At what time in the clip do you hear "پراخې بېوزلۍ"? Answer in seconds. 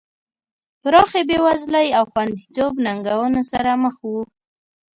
0.81-1.87